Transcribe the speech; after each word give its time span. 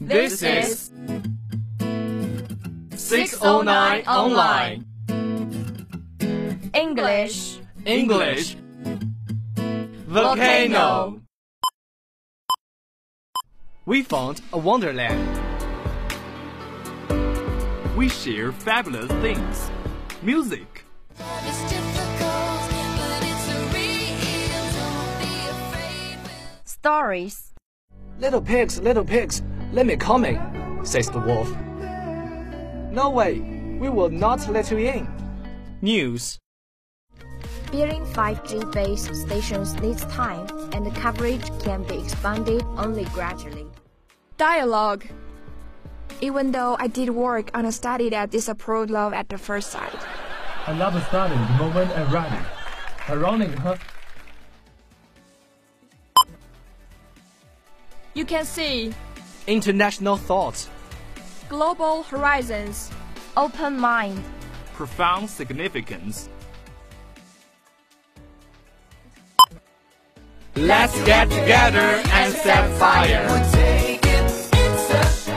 This 0.00 0.42
is 0.42 0.90
609 2.96 4.06
Online 4.06 4.84
English 6.74 7.58
English 7.84 8.56
Volcano. 10.06 11.20
We 13.86 14.02
found 14.02 14.40
a 14.52 14.58
wonderland. 14.58 15.20
We 17.96 18.08
share 18.08 18.50
fabulous 18.50 19.10
things. 19.22 19.70
Music, 20.22 20.73
Stories 26.84 27.54
Little 28.18 28.42
pigs, 28.42 28.78
little 28.78 29.06
pigs, 29.06 29.42
let 29.72 29.86
me 29.86 29.96
come 29.96 30.26
in, 30.26 30.36
says 30.84 31.08
the 31.08 31.18
wolf. 31.18 31.48
No 32.92 33.08
way, 33.08 33.40
we 33.80 33.88
will 33.88 34.10
not 34.10 34.46
let 34.50 34.70
you 34.70 34.76
in. 34.76 35.08
news, 35.80 36.38
Building 37.72 38.04
5G 38.04 38.70
base 38.70 39.08
stations 39.18 39.80
needs 39.80 40.04
time, 40.12 40.46
and 40.74 40.84
the 40.84 40.90
coverage 41.00 41.48
can 41.64 41.84
be 41.84 42.00
expanded 42.00 42.62
only 42.76 43.04
gradually. 43.16 43.64
Dialogue. 44.36 45.06
Even 46.20 46.52
though 46.52 46.76
I 46.78 46.88
did 46.88 47.08
work 47.08 47.50
on 47.54 47.64
a 47.64 47.72
study 47.72 48.10
that 48.10 48.28
disapproved 48.30 48.90
love 48.90 49.14
at 49.14 49.30
the 49.30 49.38
first 49.38 49.70
sight. 49.70 49.96
I 50.66 50.76
love 50.76 51.02
studying 51.08 51.40
the 51.40 51.64
moment 51.64 51.90
I'm 51.96 52.12
ready. 52.12 52.44
Ironic, 53.08 53.54
huh? 53.54 53.76
You 58.14 58.24
can 58.24 58.44
see 58.44 58.94
international 59.46 60.16
thoughts, 60.16 60.70
global 61.48 62.04
horizons. 62.04 62.90
Open 63.36 63.76
mind. 63.76 64.22
profound 64.74 65.30
significance. 65.30 66.28
Let's 70.56 70.94
get 71.04 71.30
together 71.30 72.02
and 72.12 72.32
set 72.32 72.78
fire. 72.78 73.26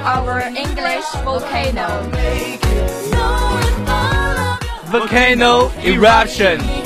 Our 0.06 0.42
English 0.42 1.06
volcano. 1.24 1.88
Volcano 4.92 5.72
eruption. 5.84 6.77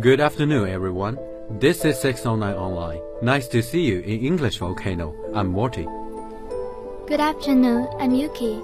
Good 0.00 0.20
afternoon, 0.20 0.68
everyone. 0.68 1.18
This 1.50 1.84
is 1.84 1.98
609 1.98 2.54
Online. 2.54 3.00
Nice 3.20 3.48
to 3.48 3.60
see 3.60 3.80
you 3.80 3.98
in 4.00 4.24
English 4.24 4.58
Volcano. 4.58 5.12
I'm 5.34 5.48
Morty. 5.48 5.88
Good 7.08 7.18
afternoon, 7.18 7.88
I'm 7.98 8.14
Yuki. 8.14 8.62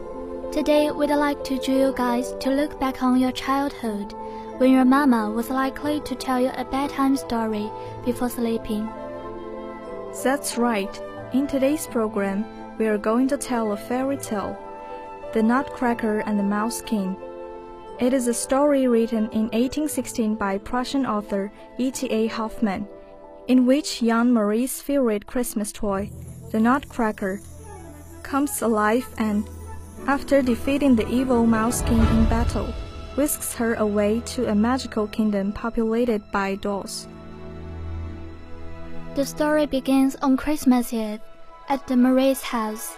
Today 0.53 0.93
we'd 0.93 1.11
like 1.11 1.43
to 1.45 1.59
do 1.59 1.73
you 1.73 1.95
guys 1.97 2.35
to 2.39 2.51
look 2.51 2.79
back 2.79 3.03
on 3.03 3.19
your 3.19 3.33
childhood 3.33 4.13
when 4.59 4.71
your 4.71 4.85
mama 4.85 5.29
was 5.29 5.51
likely 5.51 6.01
to 6.03 6.15
tell 6.15 6.39
you 6.39 6.53
a 6.57 6.65
bedtime 6.65 7.17
story 7.17 7.69
before 8.05 8.29
sleeping. 8.29 8.89
That's 10.23 10.57
right. 10.57 11.03
In 11.33 11.49
today's 11.49 11.89
program, 11.89 12.45
we 12.79 12.87
are 12.87 12.99
going 12.99 13.27
to 13.29 13.37
tell 13.37 13.73
a 13.73 13.77
fairy 13.77 14.19
tale 14.19 14.57
The 15.33 15.43
Nutcracker 15.43 16.21
and 16.27 16.39
the 16.39 16.45
Mouse 16.45 16.81
King. 16.81 17.17
It 18.01 18.13
is 18.13 18.27
a 18.27 18.35
story 18.35 18.89
written 18.89 19.31
in 19.31 19.45
1816 19.55 20.35
by 20.35 20.59
Prussian 20.59 21.07
author 21.07 21.53
E.T.A. 21.79 22.27
Hoffmann, 22.27 22.89
in 23.47 23.67
which 23.67 24.03
young 24.03 24.33
Marie's 24.33 24.83
favorite 24.83 25.27
Christmas 25.27 25.71
toy, 25.71 26.11
the 26.51 26.59
Nutcracker, 26.59 27.41
comes 28.25 28.63
alive 28.63 29.07
and, 29.19 29.49
after 30.09 30.43
defeating 30.43 30.97
the 30.97 31.09
evil 31.09 31.47
Mouse 31.47 31.83
King 31.83 32.01
in 32.01 32.25
battle, 32.25 32.67
whisks 33.15 33.55
her 33.55 33.75
away 33.75 34.21
to 34.27 34.51
a 34.51 34.55
magical 34.57 35.07
kingdom 35.07 35.53
populated 35.53 36.21
by 36.33 36.57
dolls. 36.57 37.07
The 39.15 39.25
story 39.25 39.67
begins 39.67 40.17
on 40.17 40.37
Christmas 40.37 40.93
Eve 40.93 41.21
at 41.69 41.87
the 41.87 41.95
Marie's 41.95 42.43
house. 42.43 42.97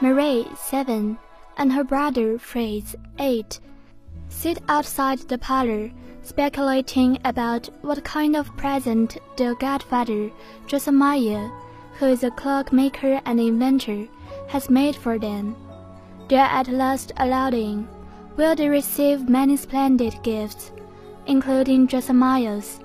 Marie, 0.00 0.46
seven, 0.56 1.18
and 1.56 1.72
her 1.72 1.82
brother 1.82 2.38
Fritz, 2.38 2.94
eight, 3.18 3.58
sit 4.28 4.58
outside 4.68 5.18
the 5.20 5.38
parlor, 5.38 5.90
speculating 6.22 7.18
about 7.24 7.68
what 7.82 8.04
kind 8.04 8.36
of 8.36 8.56
present 8.56 9.18
their 9.36 9.54
godfather, 9.54 10.30
Josiah, 10.66 11.50
who 11.98 12.06
is 12.06 12.22
a 12.24 12.30
clockmaker 12.30 13.20
and 13.24 13.40
inventor, 13.40 14.08
has 14.48 14.70
made 14.70 14.96
for 14.96 15.18
them. 15.18 15.56
They 16.28 16.36
are 16.36 16.48
at 16.60 16.68
last 16.68 17.12
allowed 17.16 17.54
in, 17.54 17.88
where 18.36 18.54
they 18.54 18.68
receive 18.68 19.28
many 19.28 19.56
splendid 19.56 20.22
gifts, 20.22 20.72
including 21.26 21.86
Josiah's, 21.86 22.80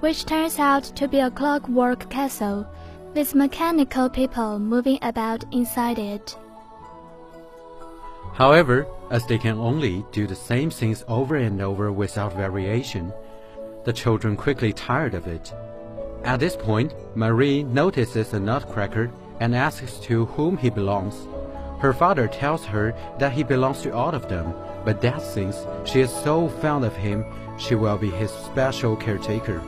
which 0.00 0.26
turns 0.26 0.58
out 0.58 0.84
to 0.96 1.08
be 1.08 1.20
a 1.20 1.30
clockwork 1.30 2.10
castle 2.10 2.66
with 3.14 3.34
mechanical 3.34 4.08
people 4.08 4.58
moving 4.58 4.98
about 5.02 5.44
inside 5.52 5.98
it. 5.98 6.36
However, 8.34 8.86
as 9.12 9.26
they 9.26 9.36
can 9.36 9.58
only 9.58 10.04
do 10.10 10.26
the 10.26 10.34
same 10.34 10.70
things 10.70 11.04
over 11.06 11.36
and 11.36 11.60
over 11.60 11.92
without 11.92 12.32
variation, 12.32 13.12
the 13.84 13.92
children 13.92 14.34
quickly 14.34 14.72
tired 14.72 15.14
of 15.14 15.26
it. 15.26 15.52
At 16.24 16.40
this 16.40 16.56
point, 16.56 16.94
Marie 17.14 17.62
notices 17.62 18.30
the 18.30 18.40
nutcracker 18.40 19.12
and 19.38 19.54
asks 19.54 19.98
to 19.98 20.24
whom 20.24 20.56
he 20.56 20.70
belongs. 20.70 21.28
Her 21.78 21.92
father 21.92 22.26
tells 22.26 22.64
her 22.64 22.94
that 23.18 23.32
he 23.32 23.42
belongs 23.42 23.82
to 23.82 23.92
all 23.92 24.14
of 24.14 24.28
them, 24.30 24.54
but 24.82 25.02
Dad 25.02 25.20
thinks 25.20 25.66
she 25.84 26.00
is 26.00 26.10
so 26.10 26.48
fond 26.48 26.84
of 26.84 26.96
him 26.96 27.26
she 27.58 27.74
will 27.74 27.98
be 27.98 28.10
his 28.10 28.30
special 28.30 28.96
caretaker. 28.96 29.60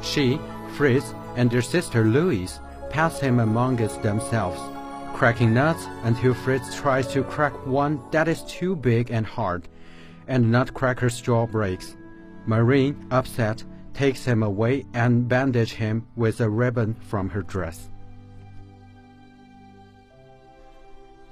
She, 0.00 0.40
Fritz, 0.74 1.12
and 1.36 1.50
their 1.50 1.60
sister 1.62 2.04
Louise 2.04 2.60
pass 2.88 3.20
him 3.20 3.40
amongst 3.40 4.02
themselves, 4.02 4.60
cracking 5.14 5.54
nuts 5.54 5.86
until 6.02 6.34
Fritz 6.34 6.74
tries 6.74 7.06
to 7.06 7.22
crack 7.22 7.54
one 7.66 8.00
that 8.10 8.26
is 8.28 8.42
too 8.42 8.74
big 8.74 9.10
and 9.10 9.24
hard, 9.24 9.68
and 10.26 10.50
nutcracker's 10.50 11.20
jaw 11.20 11.46
breaks. 11.46 11.96
Marie, 12.46 12.94
upset, 13.10 13.62
takes 13.94 14.24
him 14.24 14.42
away 14.42 14.84
and 14.92 15.28
bandages 15.28 15.72
him 15.72 16.06
with 16.16 16.40
a 16.40 16.50
ribbon 16.50 16.94
from 16.94 17.30
her 17.30 17.42
dress. 17.42 17.88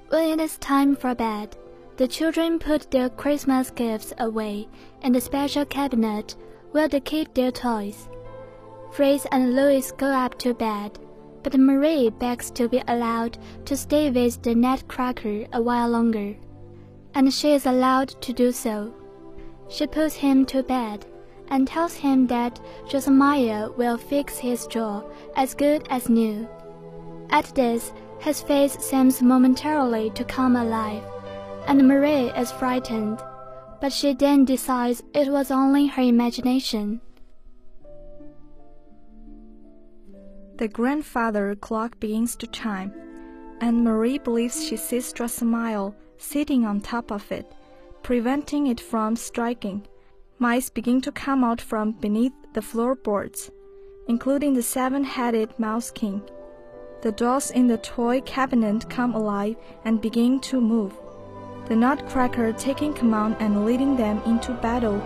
When 0.09 0.39
it 0.39 0.43
is 0.43 0.59
time 0.59 0.95
for 0.95 1.15
bed, 1.15 1.57
the 1.97 2.07
children 2.07 2.59
put 2.59 2.91
their 2.91 3.11
Christmas 3.11 3.71
gifts 3.71 4.15
away 4.19 4.69
in 5.03 5.13
the 5.13 5.21
special 5.21 5.65
cabinet 5.65 6.37
where 6.71 6.87
they 6.87 7.01
keep 7.01 7.35
their 7.35 7.51
toys. 7.51 8.09
Fritz 8.93 9.27
and 9.33 9.57
Louise 9.57 9.91
go 9.93 10.07
up 10.07 10.39
to 10.39 10.55
bed, 10.55 10.99
but 11.43 11.59
Marie 11.59 12.11
begs 12.11 12.51
to 12.53 12.69
be 12.69 12.83
allowed 12.89 13.39
to 13.65 13.77
stay 13.77 14.11
with 14.11 14.43
the 14.43 14.55
nutcracker 14.55 15.47
a 15.53 15.61
while 15.61 15.89
longer, 15.89 16.35
and 17.15 17.33
she 17.33 17.53
is 17.53 17.67
allowed 17.67 18.09
to 18.23 18.33
do 18.33 18.53
so. 18.53 18.95
She 19.69 19.87
puts 19.87 20.15
him 20.15 20.47
to 20.47 20.63
bed 20.63 21.07
and 21.49 21.67
tells 21.67 21.95
him 21.95 22.27
that 22.29 22.61
Josiah 22.89 23.71
will 23.77 23.99
fix 23.99 24.39
his 24.39 24.67
jaw 24.67 25.03
as 25.37 25.55
good 25.55 25.87
as 25.91 26.09
new. 26.09 26.49
At 27.31 27.55
this, 27.55 27.93
his 28.21 28.41
face 28.41 28.79
seems 28.79 29.23
momentarily 29.23 30.11
to 30.11 30.25
come 30.25 30.57
alive, 30.57 31.03
and 31.67 31.87
Marie 31.87 32.31
is 32.31 32.53
frightened, 32.53 33.21
but 33.81 33.93
she 33.93 34.15
then 34.15 34.45
decides 34.45 35.03
it 35.13 35.29
was 35.29 35.51
only 35.51 35.87
her 35.87 36.03
imagination. 36.03 37.01
The 40.63 40.69
grandfather 40.69 41.57
clock 41.57 41.99
begins 41.99 42.37
to 42.37 42.47
chime, 42.47 42.93
and 43.61 43.83
Marie 43.83 44.19
believes 44.19 44.65
she 44.65 44.77
sees 44.77 45.13
Drosselmeyer 45.13 45.93
sitting 46.19 46.65
on 46.65 46.81
top 46.81 47.11
of 47.11 47.33
it, 47.33 47.53
preventing 48.05 48.69
it 48.69 48.81
from 48.81 49.17
striking. 49.17 49.85
mice 50.39 50.71
begin 50.71 51.01
to 51.01 51.11
come 51.11 51.43
out 51.43 51.61
from 51.61 51.91
beneath 51.91 52.33
the 52.53 52.63
floorboards, 52.63 53.51
including 54.07 54.55
the 54.55 54.63
seven 54.63 55.03
headed 55.03 55.51
Mouse 55.59 55.91
King. 55.91 56.23
The 57.01 57.11
dolls 57.11 57.51
in 57.51 57.67
the 57.67 57.79
toy 57.79 58.21
cabinet 58.21 58.89
come 58.89 59.17
alive 59.17 59.57
and 59.85 60.01
begin 60.01 60.39
to 60.43 60.61
move, 60.61 60.93
the 61.67 61.75
Nutcracker 61.75 62.53
taking 62.53 62.95
command 62.95 63.35
and 63.41 63.67
leading 63.67 63.97
them 63.97 64.23
into 64.27 64.53
battle 64.53 65.03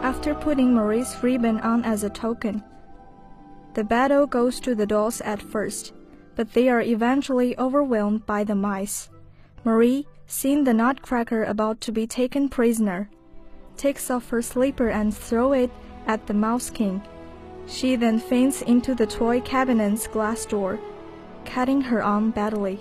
after 0.00 0.34
putting 0.34 0.72
Marie's 0.72 1.14
ribbon 1.22 1.60
on 1.60 1.84
as 1.84 2.04
a 2.04 2.08
token. 2.08 2.64
The 3.74 3.84
battle 3.84 4.26
goes 4.28 4.60
to 4.60 4.76
the 4.76 4.86
dolls 4.86 5.20
at 5.22 5.42
first, 5.42 5.92
but 6.36 6.52
they 6.52 6.68
are 6.68 6.80
eventually 6.80 7.58
overwhelmed 7.58 8.24
by 8.24 8.44
the 8.44 8.54
mice. 8.54 9.08
Marie, 9.64 10.06
seeing 10.26 10.62
the 10.62 10.72
Nutcracker 10.72 11.42
about 11.42 11.80
to 11.82 11.92
be 11.92 12.06
taken 12.06 12.48
prisoner, 12.48 13.10
takes 13.76 14.10
off 14.10 14.30
her 14.30 14.42
slipper 14.42 14.88
and 14.88 15.12
throws 15.12 15.56
it 15.56 15.70
at 16.06 16.26
the 16.28 16.34
Mouse 16.34 16.70
King. 16.70 17.02
She 17.66 17.96
then 17.96 18.20
faints 18.20 18.62
into 18.62 18.94
the 18.94 19.06
toy 19.06 19.40
cabinet's 19.40 20.06
glass 20.06 20.46
door, 20.46 20.78
cutting 21.44 21.80
her 21.80 22.02
arm 22.02 22.30
badly. 22.30 22.78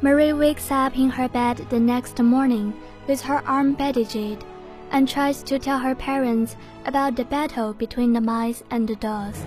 Marie 0.00 0.32
wakes 0.32 0.70
up 0.70 0.96
in 0.96 1.10
her 1.10 1.28
bed 1.28 1.58
the 1.68 1.78
next 1.78 2.18
morning 2.22 2.72
with 3.06 3.20
her 3.20 3.42
arm 3.46 3.74
bandaged 3.74 4.42
and 4.90 5.08
tries 5.08 5.42
to 5.44 5.58
tell 5.58 5.78
her 5.78 5.94
parents 5.94 6.56
about 6.84 7.16
the 7.16 7.24
battle 7.24 7.72
between 7.72 8.12
the 8.12 8.20
mice 8.20 8.62
and 8.70 8.88
the 8.88 8.96
dolls, 8.96 9.44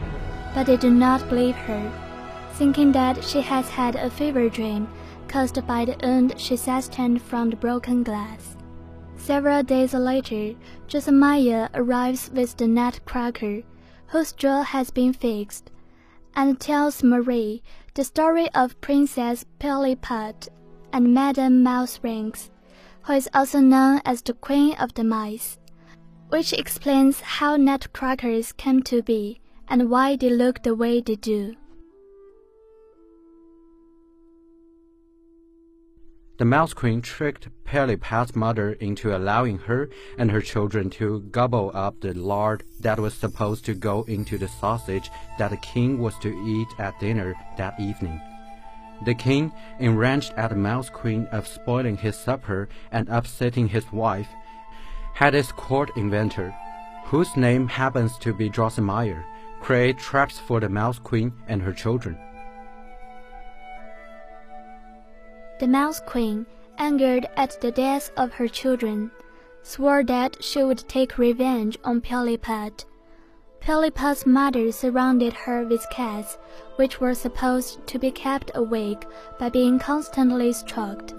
but 0.53 0.65
they 0.65 0.77
do 0.77 0.89
not 0.89 1.27
believe 1.29 1.55
her, 1.55 1.91
thinking 2.53 2.91
that 2.91 3.23
she 3.23 3.41
has 3.41 3.69
had 3.69 3.95
a 3.95 4.09
fever 4.09 4.49
dream 4.49 4.87
caused 5.27 5.65
by 5.65 5.85
the 5.85 5.97
wound 6.03 6.33
she 6.37 6.55
sustained 6.55 7.21
from 7.21 7.49
the 7.49 7.55
broken 7.55 8.03
glass. 8.03 8.55
Several 9.17 9.63
days 9.63 9.93
later, 9.93 10.53
Josiah 10.87 11.69
arrives 11.73 12.29
with 12.33 12.57
the 12.57 12.67
Nutcracker, 12.67 13.63
whose 14.07 14.33
jaw 14.33 14.63
has 14.63 14.91
been 14.91 15.13
fixed, 15.13 15.71
and 16.35 16.59
tells 16.59 17.03
Marie 17.03 17.63
the 17.95 18.03
story 18.03 18.49
of 18.53 18.79
Princess 18.81 19.45
Pirlipat 19.59 20.49
and 20.91 21.13
Madame 21.13 21.63
Mouserings, 21.63 22.49
who 23.03 23.13
is 23.13 23.29
also 23.33 23.59
known 23.59 24.01
as 24.05 24.21
the 24.21 24.33
Queen 24.33 24.75
of 24.75 24.93
the 24.93 25.03
Mice, 25.03 25.57
which 26.29 26.53
explains 26.53 27.19
how 27.19 27.57
nutcrackers 27.57 28.53
came 28.53 28.81
to 28.83 29.01
be 29.01 29.39
and 29.67 29.89
why 29.89 30.15
they 30.15 30.29
look 30.29 30.63
the 30.63 30.75
way 30.75 31.01
they 31.01 31.15
do. 31.15 31.55
The 36.37 36.45
Mouse 36.45 36.73
Queen 36.73 37.01
tricked 37.01 37.47
Pirlipat's 37.63 38.35
mother 38.35 38.73
into 38.73 39.15
allowing 39.15 39.59
her 39.59 39.89
and 40.17 40.31
her 40.31 40.41
children 40.41 40.89
to 40.91 41.21
gobble 41.31 41.71
up 41.75 42.01
the 42.01 42.13
lard 42.13 42.63
that 42.79 42.99
was 42.99 43.13
supposed 43.13 43.65
to 43.65 43.75
go 43.75 44.03
into 44.03 44.37
the 44.37 44.47
sausage 44.47 45.11
that 45.37 45.51
the 45.51 45.57
king 45.57 45.99
was 45.99 46.17
to 46.19 46.29
eat 46.45 46.67
at 46.79 46.99
dinner 46.99 47.35
that 47.57 47.79
evening. 47.79 48.19
The 49.05 49.13
king, 49.13 49.51
enraged 49.79 50.33
at 50.37 50.49
the 50.49 50.55
Mouse 50.55 50.89
Queen 50.89 51.27
of 51.31 51.47
spoiling 51.47 51.97
his 51.97 52.15
supper 52.17 52.69
and 52.91 53.09
upsetting 53.09 53.67
his 53.67 53.91
wife, 53.91 54.29
had 55.13 55.33
his 55.33 55.51
court 55.51 55.91
inventor, 55.97 56.55
whose 57.05 57.35
name 57.35 57.67
happens 57.67 58.17
to 58.19 58.33
be 58.33 58.49
Drosselmeyer, 58.49 59.23
create 59.59 59.97
traps 59.97 60.39
for 60.39 60.59
the 60.59 60.69
Mouse 60.69 60.99
Queen 60.99 61.33
and 61.47 61.61
her 61.61 61.73
children. 61.73 62.17
The 65.59 65.67
Mouse 65.67 66.01
Queen, 66.05 66.45
angered 66.77 67.27
at 67.37 67.59
the 67.61 67.71
death 67.71 68.11
of 68.17 68.33
her 68.33 68.47
children, 68.47 69.11
swore 69.61 70.03
that 70.03 70.43
she 70.43 70.63
would 70.63 70.87
take 70.87 71.17
revenge 71.17 71.77
on 71.83 72.01
Pirlipat. 72.01 72.85
Pirlipat's 73.65 74.25
mother 74.25 74.73
surrounded 74.73 75.31
her 75.31 75.63
with 75.63 75.89
cats, 75.89 76.37
which 76.75 76.99
were 76.99 77.13
supposed 77.13 77.87
to 77.87 77.97
be 77.97 78.11
kept 78.11 78.51
awake 78.55 79.05
by 79.39 79.47
being 79.47 79.79
constantly 79.79 80.51
stroked. 80.51 81.13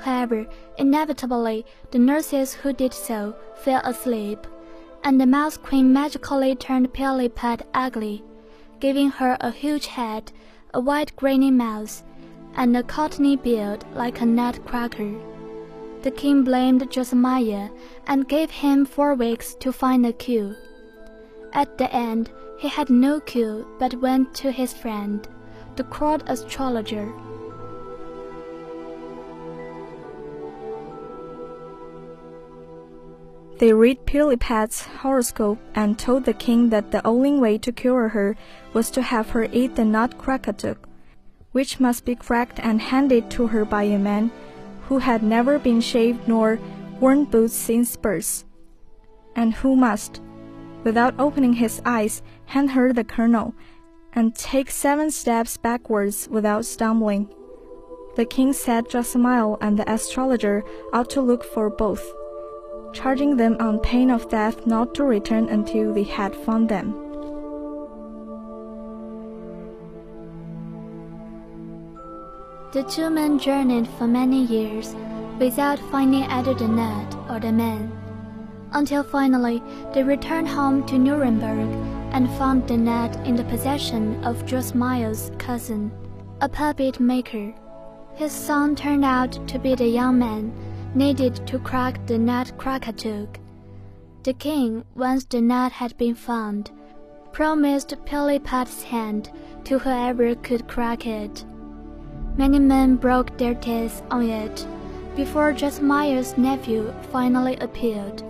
However, 0.00 0.48
inevitably, 0.76 1.64
the 1.92 2.00
nurses 2.00 2.52
who 2.52 2.72
did 2.72 2.92
so 2.92 3.36
fell 3.54 3.80
asleep, 3.84 4.44
and 5.04 5.20
the 5.20 5.26
Mouse 5.26 5.56
Queen 5.56 5.92
magically 5.92 6.56
turned 6.56 6.92
Pirlipat 6.92 7.62
ugly, 7.72 8.24
giving 8.80 9.10
her 9.10 9.36
a 9.40 9.52
huge 9.52 9.86
head, 9.86 10.32
a 10.74 10.80
white 10.80 11.14
grainy 11.14 11.52
mouth, 11.52 12.02
and 12.56 12.76
a 12.76 12.82
cottony 12.82 13.36
beard 13.36 13.84
like 13.94 14.20
a 14.20 14.26
nutcracker. 14.26 15.14
The 16.02 16.10
king 16.10 16.42
blamed 16.42 16.90
Josiah 16.90 17.68
and 18.08 18.28
gave 18.28 18.50
him 18.50 18.84
four 18.84 19.14
weeks 19.14 19.54
to 19.60 19.72
find 19.72 20.04
a 20.04 20.12
cure. 20.12 20.56
At 21.52 21.78
the 21.78 21.92
end, 21.94 22.30
he 22.58 22.68
had 22.68 22.90
no 22.90 23.20
cure 23.20 23.64
but 23.78 24.00
went 24.00 24.34
to 24.34 24.50
his 24.50 24.72
friend, 24.74 25.26
the 25.76 25.84
court 25.84 26.22
astrologer. 26.26 27.12
They 33.58 33.72
read 33.72 34.06
Pirlipat's 34.06 34.86
horoscope 34.86 35.58
and 35.74 35.98
told 35.98 36.24
the 36.24 36.32
king 36.32 36.68
that 36.70 36.92
the 36.92 37.04
only 37.04 37.38
way 37.40 37.58
to 37.58 37.72
cure 37.72 38.08
her 38.10 38.36
was 38.72 38.88
to 38.90 39.02
have 39.02 39.30
her 39.30 39.48
eat 39.50 39.74
the 39.74 39.84
nutcracker, 39.84 40.76
which 41.50 41.80
must 41.80 42.04
be 42.04 42.14
cracked 42.14 42.60
and 42.60 42.80
handed 42.80 43.30
to 43.32 43.48
her 43.48 43.64
by 43.64 43.82
a 43.84 43.98
man 43.98 44.30
who 44.82 44.98
had 44.98 45.24
never 45.24 45.58
been 45.58 45.80
shaved 45.80 46.28
nor 46.28 46.60
worn 47.00 47.24
boots 47.24 47.54
since 47.54 47.96
birth, 47.96 48.44
and 49.34 49.54
who 49.54 49.74
must, 49.74 50.20
without 50.84 51.14
opening 51.18 51.54
his 51.54 51.82
eyes, 51.84 52.22
hand 52.46 52.70
her 52.70 52.92
the 52.92 53.04
kernel, 53.04 53.54
and 54.12 54.34
take 54.34 54.70
seven 54.70 55.10
steps 55.10 55.56
backwards 55.56 56.28
without 56.30 56.64
stumbling. 56.64 57.28
The 58.16 58.24
king 58.24 58.52
said 58.52 58.88
Josiah 58.88 59.54
and 59.60 59.78
the 59.78 59.90
astrologer 59.90 60.64
ought 60.92 61.10
to 61.10 61.20
look 61.20 61.44
for 61.44 61.70
both, 61.70 62.04
charging 62.92 63.36
them 63.36 63.56
on 63.60 63.78
pain 63.78 64.10
of 64.10 64.28
death 64.28 64.66
not 64.66 64.94
to 64.96 65.04
return 65.04 65.48
until 65.48 65.94
they 65.94 66.04
had 66.04 66.34
found 66.34 66.68
them. 66.68 66.94
The 72.72 72.82
two 72.82 73.08
men 73.08 73.38
journeyed 73.38 73.88
for 73.96 74.06
many 74.06 74.44
years 74.44 74.94
without 75.38 75.78
finding 75.90 76.24
either 76.24 76.54
the 76.54 76.68
nut 76.68 77.16
or 77.30 77.40
the 77.40 77.50
man, 77.50 77.97
until 78.72 79.02
finally 79.02 79.62
they 79.92 80.02
returned 80.02 80.48
home 80.48 80.86
to 80.86 80.98
Nuremberg 80.98 81.68
and 82.12 82.28
found 82.38 82.66
the 82.66 82.76
nut 82.76 83.14
in 83.26 83.36
the 83.36 83.44
possession 83.44 84.22
of 84.24 84.44
Josiah's 84.46 85.30
cousin, 85.38 85.90
a 86.40 86.48
puppet 86.48 87.00
maker. 87.00 87.54
His 88.14 88.32
son 88.32 88.74
turned 88.74 89.04
out 89.04 89.46
to 89.48 89.58
be 89.58 89.74
the 89.74 89.86
young 89.86 90.18
man 90.18 90.52
needed 90.94 91.46
to 91.46 91.58
crack 91.58 92.06
the 92.06 92.18
nutcracker. 92.18 93.28
The 94.24 94.32
king, 94.32 94.84
once 94.94 95.24
the 95.24 95.40
nut 95.40 95.72
had 95.72 95.96
been 95.96 96.14
found, 96.14 96.70
promised 97.32 97.94
Pirlipat's 98.04 98.82
hand 98.82 99.30
to 99.64 99.78
whoever 99.78 100.34
could 100.34 100.66
crack 100.66 101.06
it. 101.06 101.44
Many 102.36 102.58
men 102.58 102.96
broke 102.96 103.36
their 103.36 103.54
teeth 103.54 104.02
on 104.10 104.28
it 104.28 104.66
before 105.14 105.52
Josiah's 105.52 106.38
nephew 106.38 106.94
finally 107.10 107.56
appeared. 107.56 108.22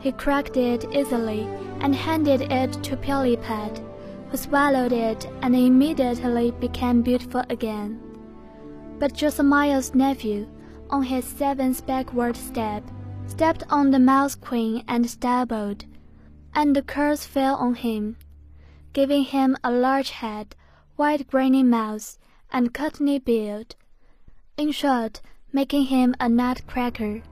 He 0.00 0.12
cracked 0.12 0.56
it 0.56 0.84
easily 0.94 1.48
and 1.80 1.94
handed 1.94 2.42
it 2.42 2.72
to 2.84 2.96
Pirlipat, 2.96 3.82
who 4.30 4.36
swallowed 4.36 4.92
it 4.92 5.26
and 5.42 5.56
immediately 5.56 6.52
became 6.52 7.02
beautiful 7.02 7.44
again. 7.50 8.00
But 8.98 9.14
Josiah's 9.14 9.94
nephew, 9.94 10.48
on 10.90 11.02
his 11.02 11.24
seventh 11.24 11.84
backward 11.86 12.36
step, 12.36 12.82
stepped 13.26 13.64
on 13.70 13.90
the 13.90 13.98
Mouse 13.98 14.34
Queen 14.34 14.84
and 14.88 15.08
stumbled, 15.08 15.84
and 16.54 16.74
the 16.74 16.82
curse 16.82 17.24
fell 17.24 17.56
on 17.56 17.74
him, 17.74 18.16
giving 18.92 19.24
him 19.24 19.56
a 19.62 19.70
large 19.70 20.10
head, 20.10 20.54
white 20.96 21.26
grainy 21.28 21.62
mouth, 21.62 22.18
and 22.52 22.72
cottony 22.72 23.18
beard. 23.18 23.74
In 24.56 24.72
short, 24.72 25.20
making 25.52 25.84
him 25.84 26.14
a 26.18 26.28
nutcracker. 26.28 27.22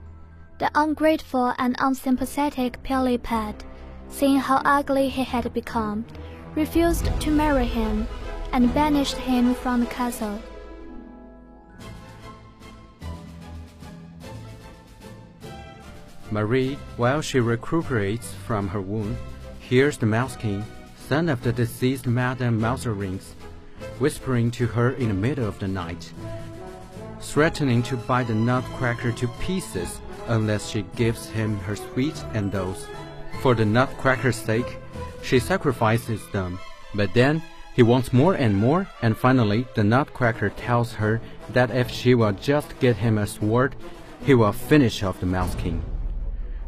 The 0.59 0.71
ungrateful 0.75 1.53
and 1.59 1.77
unsympathetic 1.79 2.83
Pirlipat, 2.83 3.63
seeing 4.09 4.39
how 4.39 4.63
ugly 4.65 5.11
he 5.11 5.23
had 5.23 5.53
become, 5.53 6.07
refused 6.55 7.11
to 7.21 7.31
marry 7.31 7.67
him 7.67 8.09
and 8.53 8.73
banished 8.73 9.19
him 9.19 9.55
from 9.55 9.81
the 9.81 9.87
castle. 9.87 10.41
Marie, 16.31 16.79
while 16.97 17.21
she 17.21 17.39
recuperates 17.39 18.33
from 18.33 18.69
her 18.69 18.81
wound, 18.81 19.19
hears 19.61 19.99
the 19.99 20.07
Mouse 20.07 20.37
King, 20.37 20.65
son 21.07 21.29
of 21.29 21.43
the 21.43 21.53
deceased 21.53 22.07
Madame 22.07 22.59
Mouserings, 22.59 23.35
whispering 23.99 24.51
to 24.53 24.67
her 24.67 24.93
in 24.93 25.09
the 25.09 25.15
middle 25.15 25.47
of 25.47 25.59
the 25.59 25.69
night, 25.69 26.11
threatening 27.21 27.83
to 27.83 27.97
bite 27.97 28.29
the 28.29 28.35
nutcracker 28.35 29.13
to 29.13 29.29
pieces 29.39 30.01
unless 30.29 30.69
she 30.69 30.83
gives 30.97 31.29
him 31.29 31.59
her 31.61 31.77
sweets 31.77 32.25
and 32.35 32.51
those. 32.51 32.87
For 33.41 33.55
the 33.55 33.65
nutcracker's 33.65 34.37
sake, 34.37 34.77
she 35.23 35.39
sacrifices 35.39 36.27
them. 36.29 36.59
But 36.95 37.13
then 37.15 37.43
he 37.75 37.83
wants 37.83 38.13
more 38.13 38.35
and 38.35 38.57
more, 38.57 38.89
and 39.03 39.17
finally 39.17 39.67
the 39.75 39.85
nutcracker 39.85 40.51
tells 40.51 40.95
her 40.95 41.21
that 41.51 41.71
if 41.71 41.91
she 41.91 42.15
will 42.15 42.33
just 42.33 42.79
get 42.81 42.97
him 42.97 43.19
a 43.19 43.27
sword, 43.27 43.77
he 44.25 44.35
will 44.35 44.53
finish 44.53 45.03
off 45.03 45.21
the 45.21 45.27
Mouse 45.27 45.55
King. 45.57 45.85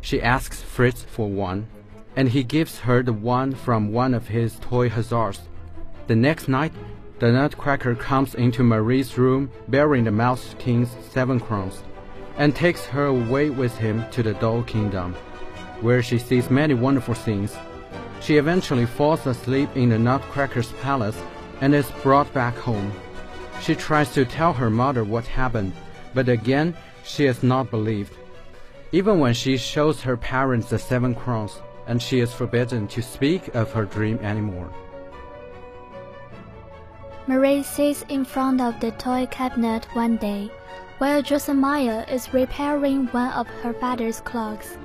She 0.00 0.22
asks 0.22 0.62
Fritz 0.62 1.02
for 1.02 1.28
one, 1.28 1.66
and 2.14 2.28
he 2.28 2.42
gives 2.44 2.80
her 2.80 3.02
the 3.02 3.12
one 3.12 3.54
from 3.54 3.92
one 3.92 4.12
of 4.12 4.28
his 4.28 4.58
toy 4.60 4.88
hussars. 4.88 5.40
The 6.06 6.16
next 6.16 6.48
night, 6.48 6.72
the 7.18 7.32
nutcracker 7.32 7.94
comes 7.94 8.34
into 8.34 8.62
Marie's 8.62 9.18
room 9.18 9.50
bearing 9.66 10.04
the 10.04 10.12
Mouse 10.12 10.54
King's 10.58 10.90
seven 11.10 11.40
crowns, 11.40 11.82
and 12.38 12.54
takes 12.54 12.84
her 12.86 13.06
away 13.06 13.50
with 13.50 13.76
him 13.76 14.04
to 14.12 14.22
the 14.22 14.34
Doll 14.34 14.62
Kingdom, 14.62 15.14
where 15.80 16.02
she 16.02 16.18
sees 16.18 16.50
many 16.50 16.74
wonderful 16.74 17.14
things. 17.14 17.56
She 18.20 18.36
eventually 18.36 18.86
falls 18.86 19.26
asleep 19.26 19.68
in 19.76 19.90
the 19.90 19.98
Nutcracker's 19.98 20.72
palace 20.80 21.20
and 21.60 21.74
is 21.74 21.90
brought 22.02 22.32
back 22.32 22.56
home. 22.56 22.92
She 23.60 23.74
tries 23.74 24.12
to 24.14 24.24
tell 24.24 24.52
her 24.52 24.70
mother 24.70 25.04
what 25.04 25.26
happened, 25.26 25.72
but 26.14 26.28
again 26.28 26.76
she 27.04 27.26
is 27.26 27.42
not 27.42 27.70
believed. 27.70 28.14
Even 28.92 29.18
when 29.18 29.34
she 29.34 29.56
shows 29.56 30.00
her 30.00 30.16
parents 30.16 30.70
the 30.70 30.78
seven 30.78 31.14
crowns, 31.14 31.60
and 31.86 32.00
she 32.00 32.20
is 32.20 32.32
forbidden 32.32 32.86
to 32.88 33.02
speak 33.02 33.54
of 33.54 33.72
her 33.72 33.84
dream 33.84 34.18
anymore. 34.20 34.72
Marie 37.26 37.62
sits 37.62 38.04
in 38.08 38.24
front 38.24 38.60
of 38.60 38.78
the 38.80 38.90
toy 38.92 39.26
cabinet 39.26 39.86
one 39.94 40.16
day, 40.16 40.50
while 40.98 41.22
Drosselmeyer 41.22 42.10
is 42.10 42.34
repairing 42.34 43.06
one 43.08 43.32
of 43.32 43.46
her 43.62 43.72
father's 43.72 44.20
clocks. 44.20 44.76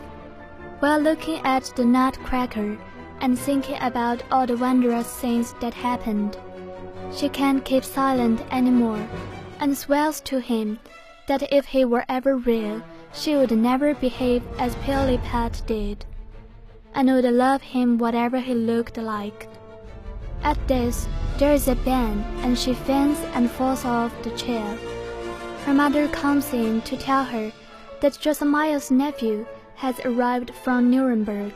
While 0.79 0.99
looking 0.99 1.39
at 1.43 1.71
the 1.75 1.85
nutcracker 1.85 2.77
and 3.19 3.37
thinking 3.37 3.77
about 3.81 4.21
all 4.31 4.45
the 4.45 4.57
wondrous 4.57 5.07
things 5.15 5.53
that 5.59 5.73
happened, 5.73 6.37
she 7.15 7.29
can't 7.29 7.65
keep 7.65 7.83
silent 7.83 8.41
anymore, 8.51 9.07
and 9.59 9.77
swears 9.77 10.21
to 10.21 10.39
him 10.39 10.79
that 11.27 11.51
if 11.51 11.65
he 11.65 11.85
were 11.85 12.05
ever 12.09 12.37
real, 12.37 12.83
she 13.13 13.35
would 13.35 13.51
never 13.51 13.93
behave 13.93 14.43
as 14.59 14.75
Pirlipat 14.77 15.65
did, 15.65 16.05
and 16.93 17.09
would 17.09 17.25
love 17.25 17.61
him 17.61 17.97
whatever 17.97 18.39
he 18.39 18.53
looked 18.53 18.97
like. 18.97 19.47
At 20.43 20.67
this, 20.67 21.07
there 21.37 21.53
is 21.53 21.67
a 21.67 21.75
bang, 21.75 22.23
and 22.43 22.57
she 22.57 22.73
faints 22.73 23.21
and 23.33 23.49
falls 23.49 23.85
off 23.85 24.11
the 24.23 24.31
chair. 24.31 24.77
Her 25.65 25.73
mother 25.73 26.09
comes 26.09 26.53
in 26.53 26.81
to 26.81 26.97
tell 26.97 27.23
her 27.23 27.51
that 28.01 28.19
Drosselmeyer's 28.19 28.91
nephew 28.91 29.45
has 29.75 29.99
arrived 30.01 30.53
from 30.53 30.91
Nuremberg. 30.91 31.53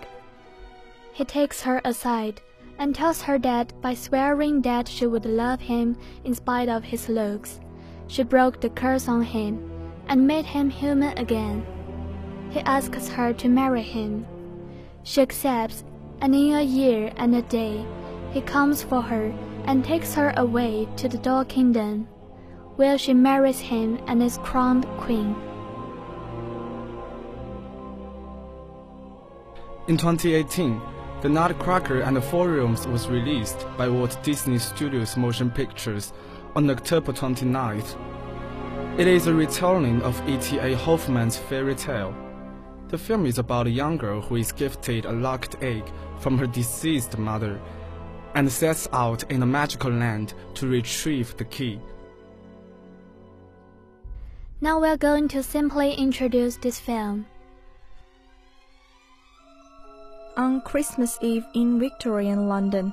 He 1.11 1.25
takes 1.25 1.61
her 1.63 1.81
aside 1.83 2.41
and 2.79 2.95
tells 2.95 3.21
her 3.23 3.37
that 3.39 3.79
by 3.81 3.93
swearing 3.93 4.61
that 4.61 4.87
she 4.87 5.05
would 5.07 5.25
love 5.25 5.59
him 5.59 5.97
in 6.23 6.33
spite 6.33 6.69
of 6.69 6.85
his 6.85 7.09
looks, 7.09 7.59
she 8.07 8.23
broke 8.23 8.61
the 8.61 8.69
curse 8.69 9.09
on 9.09 9.23
him 9.23 9.69
and 10.07 10.25
made 10.25 10.45
him 10.45 10.69
human 10.69 11.17
again. 11.17 11.65
He 12.49 12.61
asks 12.61 13.09
her 13.09 13.33
to 13.33 13.49
marry 13.49 13.81
him. 13.81 14.25
She 15.03 15.21
accepts, 15.21 15.83
and 16.21 16.33
in 16.33 16.53
a 16.53 16.61
year 16.61 17.11
and 17.17 17.35
a 17.35 17.41
day, 17.41 17.85
he 18.31 18.39
comes 18.41 18.83
for 18.83 19.01
her 19.01 19.33
and 19.65 19.83
takes 19.83 20.13
her 20.13 20.33
away 20.37 20.87
to 20.95 21.09
the 21.09 21.17
Doll 21.17 21.43
Kingdom, 21.43 22.07
where 22.77 22.97
she 22.97 23.13
marries 23.13 23.59
him 23.59 23.99
and 24.07 24.23
is 24.23 24.37
crowned 24.43 24.85
queen. 24.97 25.35
In 29.87 29.97
2018, 29.97 30.81
The 31.21 31.29
Nutcracker 31.29 32.01
and 32.01 32.15
the 32.15 32.21
Four 32.21 32.49
Realms 32.49 32.85
was 32.87 33.09
released 33.09 33.65
by 33.77 33.89
Walt 33.89 34.17
Disney 34.21 34.59
Studios 34.59 35.17
Motion 35.17 35.49
Pictures 35.49 36.13
on 36.55 36.69
October 36.69 37.11
29th. 37.11 37.97
It 38.99 39.07
is 39.07 39.25
a 39.25 39.33
retelling 39.33 40.01
of 40.03 40.21
E.T.A. 40.29 40.75
Hoffmann's 40.75 41.37
fairy 41.37 41.73
tale. 41.73 42.15
The 42.89 42.97
film 42.97 43.25
is 43.25 43.39
about 43.39 43.67
a 43.67 43.71
young 43.71 43.97
girl 43.97 44.21
who 44.21 44.35
is 44.35 44.51
gifted 44.51 45.05
a 45.05 45.11
locked 45.11 45.55
egg 45.61 45.83
from 46.19 46.37
her 46.37 46.47
deceased 46.47 47.17
mother 47.17 47.59
and 48.35 48.51
sets 48.51 48.87
out 48.93 49.23
in 49.31 49.41
a 49.41 49.45
magical 49.47 49.91
land 49.91 50.35
to 50.53 50.67
retrieve 50.67 51.35
the 51.37 51.45
key. 51.45 51.79
Now 54.59 54.79
we're 54.79 54.97
going 54.97 55.27
to 55.29 55.43
simply 55.43 55.93
introduce 55.93 56.57
this 56.57 56.79
film. 56.79 57.27
On 60.35 60.61
Christmas 60.61 61.15
Eve 61.21 61.45
in 61.53 61.79
Victorian 61.79 62.49
London, 62.49 62.91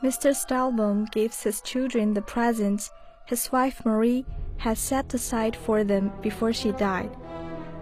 Mr. 0.00 0.30
Stahlbaum 0.30 1.10
gives 1.10 1.42
his 1.42 1.60
children 1.60 2.14
the 2.14 2.22
presents 2.22 2.92
his 3.26 3.50
wife 3.50 3.84
Marie 3.84 4.24
had 4.58 4.78
set 4.78 5.12
aside 5.12 5.56
for 5.56 5.82
them 5.82 6.12
before 6.22 6.52
she 6.52 6.70
died. 6.70 7.10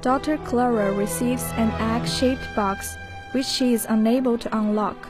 Daughter 0.00 0.38
Clara 0.38 0.90
receives 0.90 1.44
an 1.56 1.72
egg 1.72 2.08
shaped 2.08 2.56
box 2.56 2.96
which 3.32 3.44
she 3.44 3.74
is 3.74 3.84
unable 3.90 4.38
to 4.38 4.56
unlock, 4.56 5.08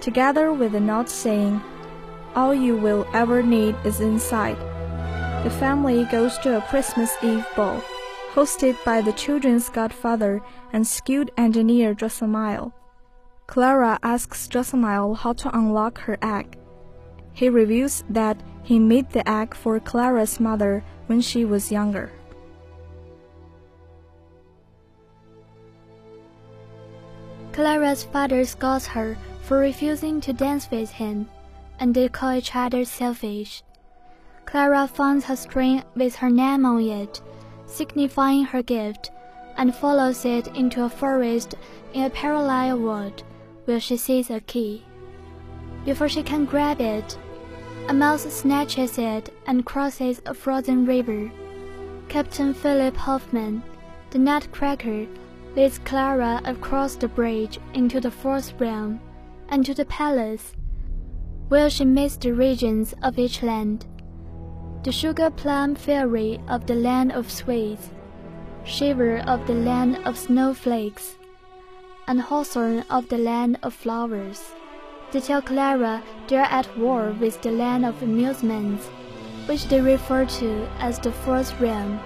together 0.00 0.52
with 0.52 0.74
a 0.74 0.80
note 0.80 1.08
saying, 1.08 1.60
All 2.34 2.52
you 2.52 2.76
will 2.76 3.06
ever 3.14 3.40
need 3.40 3.76
is 3.84 4.00
inside. 4.00 4.58
The 5.42 5.48
family 5.48 6.04
goes 6.04 6.36
to 6.40 6.58
a 6.58 6.60
Christmas 6.60 7.16
Eve 7.22 7.46
ball, 7.56 7.80
hosted 8.34 8.76
by 8.84 9.00
the 9.00 9.14
children's 9.14 9.70
godfather 9.70 10.42
and 10.74 10.86
skilled 10.86 11.30
engineer 11.38 11.94
Drosselmeyer. 11.94 12.70
Clara 13.46 13.98
asks 14.02 14.46
Drosselmeyer 14.48 15.16
how 15.16 15.32
to 15.32 15.56
unlock 15.56 15.98
her 16.00 16.18
egg. 16.20 16.58
He 17.32 17.48
reveals 17.48 18.04
that 18.10 18.36
he 18.62 18.78
made 18.78 19.08
the 19.10 19.26
egg 19.26 19.54
for 19.54 19.80
Clara's 19.80 20.38
mother 20.38 20.84
when 21.06 21.22
she 21.22 21.46
was 21.46 21.72
younger. 21.72 22.12
Clara's 27.52 28.04
father 28.04 28.44
scolds 28.44 28.88
her 28.88 29.16
for 29.40 29.56
refusing 29.56 30.20
to 30.20 30.34
dance 30.34 30.70
with 30.70 30.90
him, 30.90 31.30
and 31.78 31.94
they 31.94 32.10
call 32.10 32.34
each 32.34 32.54
other 32.54 32.84
selfish. 32.84 33.62
Clara 34.50 34.88
finds 34.88 35.30
a 35.30 35.36
string 35.36 35.80
with 35.94 36.16
her 36.16 36.28
name 36.28 36.66
on 36.66 36.82
it, 36.82 37.20
signifying 37.66 38.42
her 38.42 38.62
gift, 38.62 39.12
and 39.56 39.72
follows 39.72 40.24
it 40.24 40.48
into 40.56 40.82
a 40.82 40.88
forest 40.88 41.54
in 41.94 42.02
a 42.02 42.10
parallel 42.10 42.80
world 42.80 43.22
where 43.66 43.78
she 43.78 43.96
sees 43.96 44.28
a 44.28 44.40
key. 44.40 44.84
Before 45.84 46.08
she 46.08 46.24
can 46.24 46.46
grab 46.46 46.80
it, 46.80 47.16
a 47.88 47.94
mouse 47.94 48.22
snatches 48.22 48.98
it 48.98 49.32
and 49.46 49.64
crosses 49.64 50.20
a 50.26 50.34
frozen 50.34 50.84
river. 50.84 51.30
Captain 52.08 52.52
Philip 52.52 52.96
Hoffman, 52.96 53.62
the 54.10 54.18
nutcracker, 54.18 55.06
leads 55.54 55.78
Clara 55.78 56.40
across 56.44 56.96
the 56.96 57.06
bridge 57.06 57.60
into 57.74 58.00
the 58.00 58.10
fourth 58.10 58.52
realm 58.60 58.98
and 59.48 59.64
to 59.64 59.74
the 59.74 59.84
palace, 59.84 60.54
where 61.48 61.70
she 61.70 61.84
meets 61.84 62.16
the 62.16 62.32
regents 62.32 62.94
of 63.04 63.16
each 63.16 63.44
land. 63.44 63.86
The 64.82 64.92
sugar 64.92 65.28
plum 65.28 65.74
fairy 65.74 66.40
of 66.48 66.66
the 66.66 66.74
land 66.74 67.12
of 67.12 67.30
sweets, 67.30 67.90
Shiver 68.64 69.18
of 69.26 69.46
the 69.46 69.52
land 69.52 69.98
of 70.06 70.16
snowflakes, 70.16 71.18
and 72.08 72.18
Hawthorne 72.18 72.86
of 72.88 73.06
the 73.10 73.18
land 73.18 73.58
of 73.62 73.74
flowers. 73.74 74.52
They 75.12 75.20
tell 75.20 75.42
Clara 75.42 76.02
they 76.28 76.38
are 76.38 76.48
at 76.48 76.78
war 76.78 77.14
with 77.20 77.42
the 77.42 77.50
land 77.50 77.84
of 77.84 78.02
amusements, 78.02 78.86
which 79.44 79.68
they 79.68 79.82
refer 79.82 80.24
to 80.40 80.66
as 80.78 80.98
the 80.98 81.12
fourth 81.12 81.60
realm. 81.60 82.00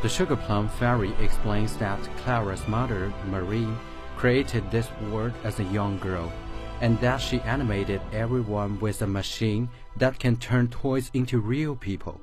The 0.00 0.08
Sugar 0.08 0.36
Plum 0.36 0.70
Fairy 0.70 1.12
explains 1.20 1.76
that 1.76 2.00
Clara's 2.24 2.66
mother, 2.66 3.12
Marie, 3.26 3.68
created 4.16 4.70
this 4.70 4.88
world 5.10 5.34
as 5.44 5.60
a 5.60 5.64
young 5.64 5.98
girl, 5.98 6.32
and 6.82 6.98
that 7.00 7.20
she 7.20 7.40
animated 7.42 8.00
everyone 8.12 8.78
with 8.80 9.00
a 9.02 9.06
machine 9.06 9.68
that 9.96 10.18
can 10.18 10.36
turn 10.36 10.68
toys 10.68 11.10
into 11.14 11.38
real 11.38 11.76
people. 11.76 12.20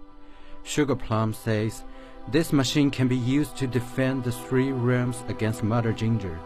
Sugar 0.63 0.97
Plum 0.97 1.33
says 1.33 1.83
this 2.27 2.51
machine 2.51 2.91
can 2.91 3.07
be 3.07 3.17
used 3.17 3.55
to 3.57 3.67
defend 3.67 4.23
the 4.23 4.33
three 4.33 4.71
realms 4.71 5.23
against 5.29 5.63
Mother 5.63 5.93
Ginger, 5.93 6.37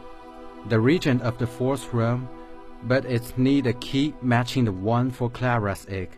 the 0.70 0.80
regent 0.80 1.24
of 1.24 1.40
the 1.40 1.48
fourth 1.48 1.92
realm, 1.92 2.30
but 2.84 3.04
it 3.06 3.38
need 3.38 3.66
a 3.66 3.74
key 3.74 4.14
matching 4.22 4.66
the 4.66 4.72
one 4.72 5.10
for 5.10 5.30
Clara's 5.30 5.88
egg. 5.90 6.12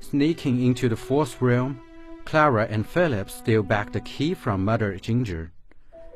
Sneaking 0.00 0.64
into 0.64 0.88
the 0.88 0.96
fourth 0.96 1.40
realm, 1.42 1.80
Clara 2.24 2.66
and 2.70 2.86
Philip 2.86 3.28
steal 3.28 3.62
back 3.62 3.92
the 3.92 4.00
key 4.00 4.32
from 4.32 4.64
Mother 4.64 4.96
Ginger, 4.96 5.52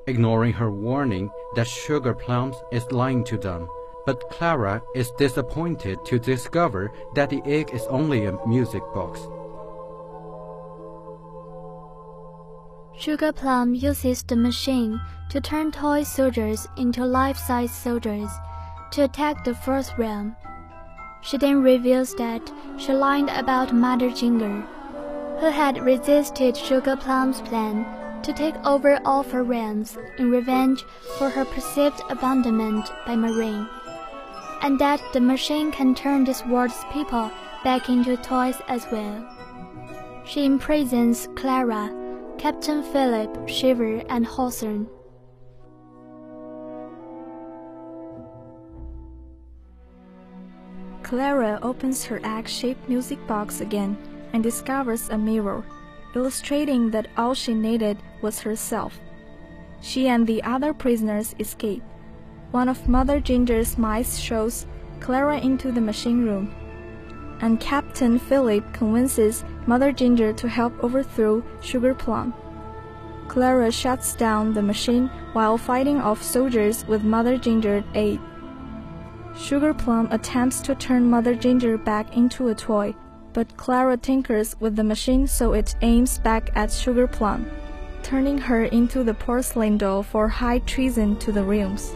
ignoring 0.07 0.54
her 0.54 0.71
warning 0.71 1.30
that 1.57 1.68
Sugar 1.68 2.14
Plums 2.14 2.57
is 2.73 2.90
lying 2.90 3.23
to 3.25 3.37
them. 3.37 3.68
But 4.08 4.30
Clara 4.30 4.80
is 4.94 5.10
disappointed 5.18 6.02
to 6.06 6.18
discover 6.18 6.90
that 7.14 7.28
the 7.28 7.42
egg 7.44 7.74
is 7.74 7.84
only 7.90 8.24
a 8.24 8.38
music 8.46 8.82
box. 8.94 9.20
Sugar 12.96 13.32
Plum 13.32 13.74
uses 13.74 14.22
the 14.22 14.34
machine 14.34 14.98
to 15.28 15.42
turn 15.42 15.72
toy 15.72 16.04
soldiers 16.04 16.66
into 16.78 17.04
life-size 17.04 17.70
soldiers 17.70 18.30
to 18.92 19.04
attack 19.04 19.44
the 19.44 19.54
first 19.54 19.92
realm. 19.98 20.34
She 21.20 21.36
then 21.36 21.62
reveals 21.62 22.14
that 22.14 22.50
she 22.78 22.94
lied 22.94 23.28
about 23.28 23.74
Mother 23.74 24.10
Ginger, 24.10 24.64
who 25.38 25.50
had 25.50 25.84
resisted 25.84 26.56
Sugar 26.56 26.96
Plum's 26.96 27.42
plan 27.42 27.84
to 28.22 28.32
take 28.32 28.56
over 28.64 28.98
all 29.04 29.22
four 29.22 29.42
realms 29.42 29.98
in 30.16 30.30
revenge 30.30 30.82
for 31.18 31.28
her 31.28 31.44
perceived 31.44 32.00
abandonment 32.08 32.90
by 33.06 33.14
Marie, 33.14 33.66
and 34.62 34.78
that 34.78 35.02
the 35.12 35.20
machine 35.20 35.70
can 35.70 35.94
turn 35.94 36.24
this 36.24 36.44
world's 36.46 36.84
people 36.92 37.30
back 37.64 37.88
into 37.88 38.16
toys 38.16 38.56
as 38.68 38.86
well. 38.90 39.24
She 40.24 40.44
imprisons 40.44 41.28
Clara, 41.36 41.90
Captain 42.38 42.82
Philip, 42.82 43.48
Shiver, 43.48 44.02
and 44.08 44.26
Hawthorne. 44.26 44.88
Clara 51.02 51.58
opens 51.62 52.04
her 52.04 52.20
egg-shaped 52.22 52.86
music 52.88 53.18
box 53.26 53.62
again 53.62 53.96
and 54.34 54.42
discovers 54.42 55.08
a 55.08 55.16
mirror, 55.16 55.64
illustrating 56.14 56.90
that 56.90 57.08
all 57.16 57.32
she 57.32 57.54
needed 57.54 57.96
was 58.20 58.40
herself. 58.40 59.00
She 59.80 60.08
and 60.08 60.26
the 60.26 60.42
other 60.42 60.74
prisoners 60.74 61.34
escape. 61.38 61.82
One 62.50 62.70
of 62.70 62.88
Mother 62.88 63.20
Ginger's 63.20 63.76
mice 63.76 64.18
shows 64.18 64.64
Clara 65.00 65.38
into 65.38 65.70
the 65.70 65.82
machine 65.82 66.24
room, 66.24 66.54
and 67.40 67.60
Captain 67.60 68.18
Philip 68.18 68.72
convinces 68.72 69.44
Mother 69.66 69.92
Ginger 69.92 70.32
to 70.32 70.48
help 70.48 70.72
overthrow 70.82 71.42
Sugar 71.60 71.94
Plum. 71.94 72.32
Clara 73.28 73.70
shuts 73.70 74.14
down 74.14 74.54
the 74.54 74.62
machine 74.62 75.08
while 75.34 75.58
fighting 75.58 76.00
off 76.00 76.22
soldiers 76.22 76.86
with 76.86 77.04
Mother 77.04 77.36
Ginger's 77.36 77.84
aid. 77.94 78.18
Sugar 79.36 79.74
Plum 79.74 80.08
attempts 80.10 80.60
to 80.62 80.74
turn 80.74 81.10
Mother 81.10 81.34
Ginger 81.34 81.76
back 81.76 82.16
into 82.16 82.48
a 82.48 82.54
toy, 82.54 82.94
but 83.34 83.58
Clara 83.58 83.98
tinkers 83.98 84.56
with 84.58 84.74
the 84.74 84.82
machine 84.82 85.26
so 85.26 85.52
it 85.52 85.76
aims 85.82 86.18
back 86.18 86.50
at 86.54 86.72
Sugar 86.72 87.06
Plum, 87.06 87.46
turning 88.02 88.38
her 88.38 88.64
into 88.64 89.04
the 89.04 89.12
porcelain 89.12 89.76
doll 89.76 90.02
for 90.02 90.28
high 90.28 90.60
treason 90.60 91.14
to 91.18 91.30
the 91.30 91.44
realms. 91.44 91.94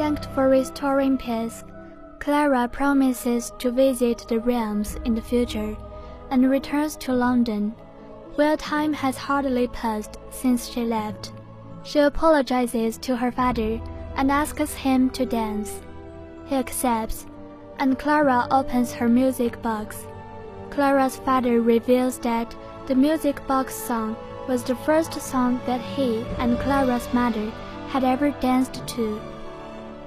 Thanked 0.00 0.32
for 0.34 0.48
restoring 0.48 1.18
peace, 1.18 1.62
Clara 2.20 2.66
promises 2.68 3.52
to 3.58 3.70
visit 3.70 4.24
the 4.28 4.40
realms 4.40 4.96
in 5.04 5.14
the 5.14 5.20
future 5.20 5.76
and 6.30 6.50
returns 6.50 6.96
to 7.04 7.12
London, 7.12 7.74
where 8.34 8.56
time 8.56 8.94
has 8.94 9.18
hardly 9.18 9.68
passed 9.68 10.16
since 10.30 10.70
she 10.70 10.84
left. 10.84 11.32
She 11.82 11.98
apologizes 11.98 12.96
to 12.96 13.14
her 13.14 13.30
father 13.30 13.78
and 14.16 14.32
asks 14.32 14.72
him 14.72 15.10
to 15.10 15.26
dance. 15.26 15.82
He 16.46 16.54
accepts, 16.54 17.26
and 17.78 17.98
Clara 17.98 18.48
opens 18.50 18.92
her 18.94 19.06
music 19.06 19.60
box. 19.60 20.06
Clara's 20.70 21.16
father 21.16 21.60
reveals 21.60 22.18
that 22.20 22.56
the 22.86 22.94
music 22.94 23.46
box 23.46 23.74
song 23.74 24.16
was 24.48 24.64
the 24.64 24.76
first 24.76 25.12
song 25.20 25.60
that 25.66 25.82
he 25.82 26.24
and 26.38 26.58
Clara's 26.60 27.12
mother 27.12 27.50
had 27.88 28.02
ever 28.02 28.30
danced 28.40 28.86
to. 28.88 29.20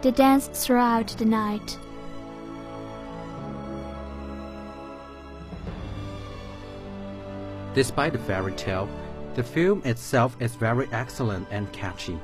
They 0.04 0.12
danced 0.12 0.52
throughout 0.52 1.08
the 1.18 1.24
night. 1.24 1.80
Despite 7.74 8.12
the 8.12 8.20
fairy 8.20 8.52
tale, 8.52 8.90
the 9.36 9.44
film 9.44 9.82
itself 9.86 10.36
is 10.42 10.56
very 10.56 10.90
excellent 10.92 11.48
and 11.52 11.72
catchy. 11.72 12.20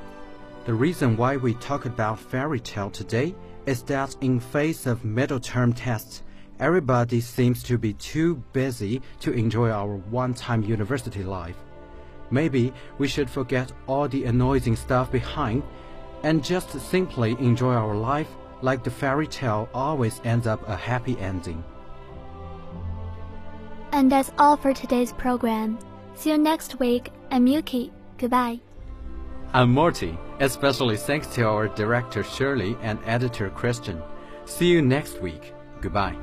The 0.66 0.74
reason 0.74 1.16
why 1.16 1.38
we 1.38 1.54
talk 1.54 1.86
about 1.86 2.20
fairy 2.20 2.60
tale 2.60 2.90
today 2.90 3.34
is 3.64 3.82
that 3.84 4.14
in 4.20 4.40
face 4.40 4.84
of 4.84 5.02
middle 5.02 5.40
term 5.40 5.72
tests, 5.72 6.22
everybody 6.58 7.22
seems 7.22 7.62
to 7.62 7.78
be 7.78 7.94
too 7.94 8.44
busy 8.52 9.00
to 9.20 9.32
enjoy 9.32 9.70
our 9.70 9.96
one-time 9.96 10.62
university 10.64 11.22
life. 11.22 11.56
Maybe 12.30 12.74
we 12.98 13.08
should 13.08 13.30
forget 13.30 13.72
all 13.86 14.06
the 14.06 14.26
annoying 14.26 14.76
stuff 14.76 15.10
behind 15.10 15.62
and 16.22 16.44
just 16.44 16.78
simply 16.80 17.32
enjoy 17.38 17.72
our 17.72 17.94
life 17.94 18.28
like 18.62 18.84
the 18.84 18.90
fairy 18.90 19.26
tale 19.26 19.68
always 19.72 20.20
ends 20.24 20.46
up 20.46 20.68
a 20.68 20.76
happy 20.76 21.18
ending. 21.18 21.64
And 23.92 24.10
that's 24.10 24.30
all 24.38 24.56
for 24.56 24.72
today's 24.72 25.12
program. 25.12 25.78
See 26.14 26.30
you 26.30 26.38
next 26.38 26.78
week. 26.78 27.10
I'm 27.30 27.46
Yuki. 27.46 27.92
Goodbye. 28.18 28.60
I'm 29.52 29.72
Morty, 29.72 30.16
especially 30.38 30.96
thanks 30.96 31.26
to 31.28 31.42
our 31.42 31.68
director 31.68 32.22
Shirley 32.22 32.76
and 32.82 32.98
editor 33.04 33.50
Christian. 33.50 34.00
See 34.44 34.66
you 34.66 34.80
next 34.80 35.20
week. 35.20 35.52
Goodbye. 35.80 36.16